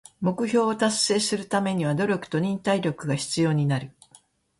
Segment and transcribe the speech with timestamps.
[0.19, 3.91] 目標を達成するためには努力と忍耐力が必要になる。